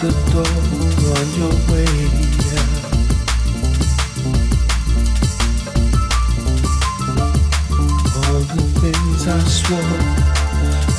the 0.00 0.10
door, 0.32 0.46
on 1.18 1.28
your 1.36 1.54
way. 1.70 1.90
Yeah. 2.48 2.68
All 8.16 8.40
the 8.40 8.62
things 8.80 9.22
I 9.28 9.40
swore, 9.40 10.00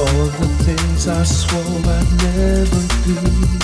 all 0.06 0.26
the 0.38 0.48
things 0.66 1.08
I 1.08 1.24
swore 1.24 1.82
I'd 1.90 2.10
never 2.22 2.82
do. 3.06 3.61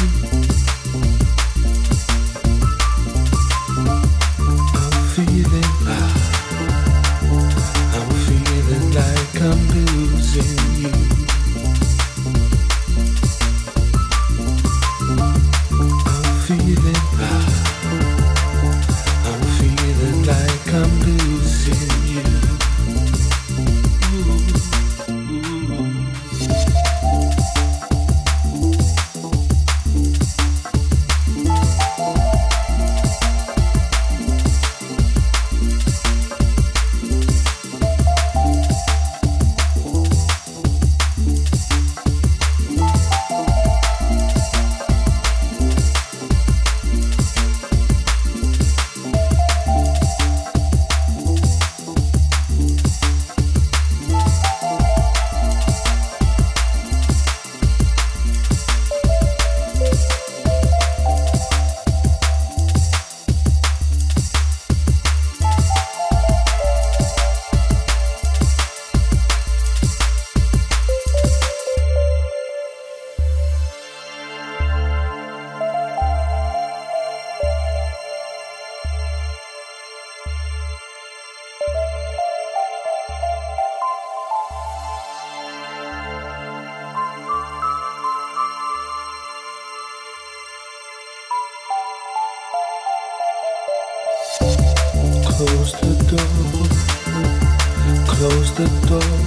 juntos. 98.87 99.26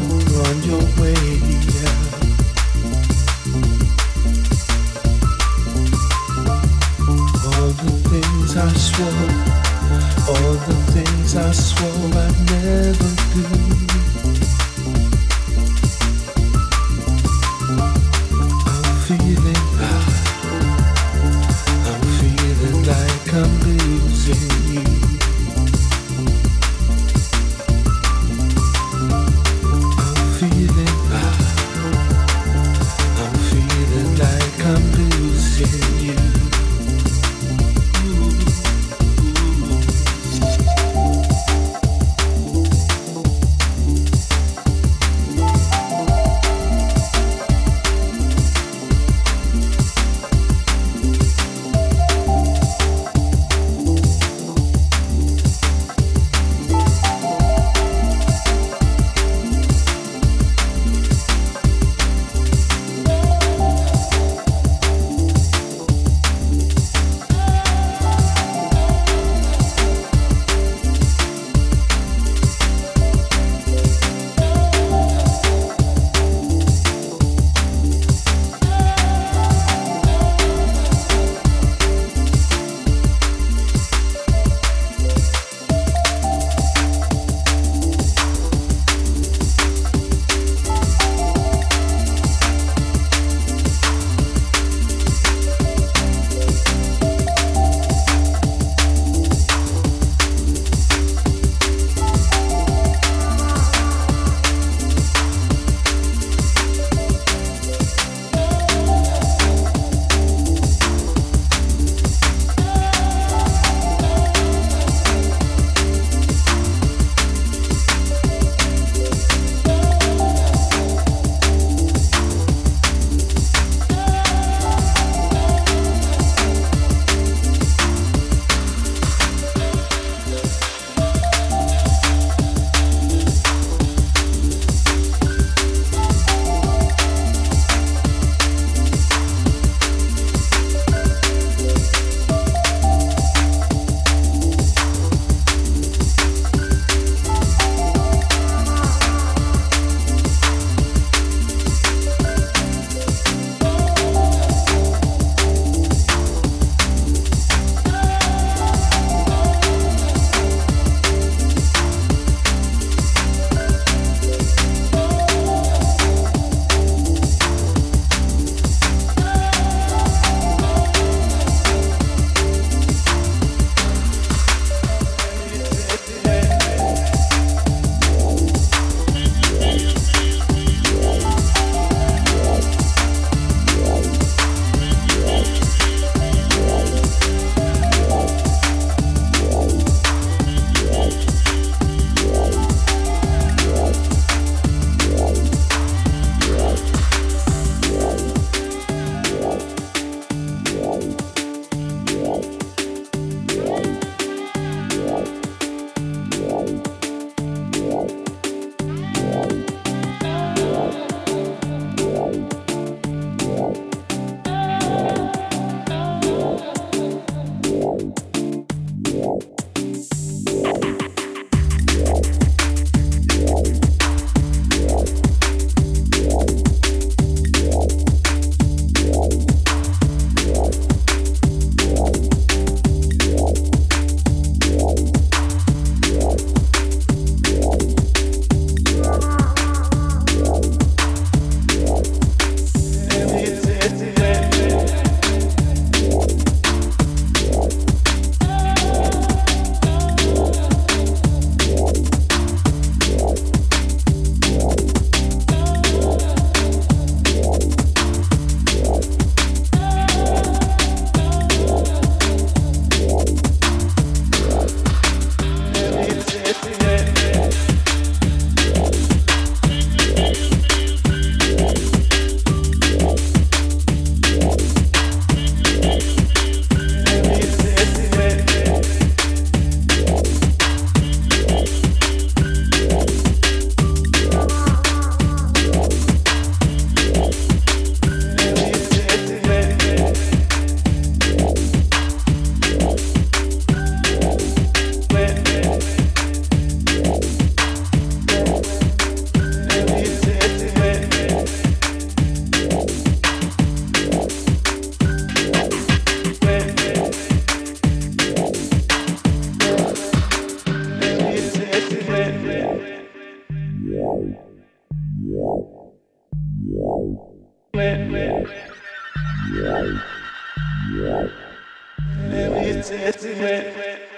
Let 320.92 322.52
me 322.52 322.72
test 322.82 323.24
it. 323.24 324.09